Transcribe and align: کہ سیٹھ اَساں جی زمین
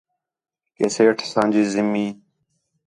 کہ 0.75 0.85
سیٹھ 0.95 1.21
اَساں 1.23 1.47
جی 1.53 1.63
زمین 1.73 2.11